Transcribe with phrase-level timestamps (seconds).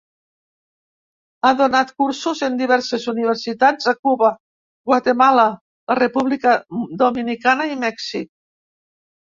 [1.49, 4.31] Ha donat cursos en diverses universitats a Cuba,
[4.91, 5.47] Guatemala,
[5.95, 6.57] la República
[7.05, 8.31] Dominicana i Mèxic.